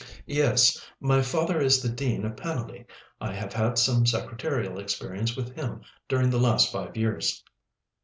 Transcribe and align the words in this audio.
"Yes. 0.25 0.83
My 0.99 1.21
father 1.21 1.59
is 1.61 1.79
the 1.83 1.87
Dean 1.89 2.25
of 2.25 2.35
Penally. 2.35 2.87
I 3.19 3.33
have 3.35 3.53
had 3.53 3.77
some 3.77 4.07
secretarial 4.07 4.79
experience 4.79 5.35
with 5.37 5.55
him 5.55 5.81
during 6.07 6.31
the 6.31 6.39
last 6.39 6.71
five 6.71 6.97
years." 6.97 7.43